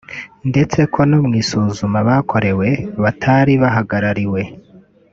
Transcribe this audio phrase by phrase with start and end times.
[0.49, 2.69] ndetse ko no mu isuzuma bakorewe
[3.03, 4.41] batari bahagarariwe